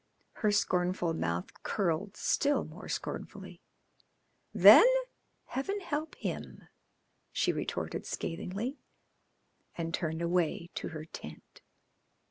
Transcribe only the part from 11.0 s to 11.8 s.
tent.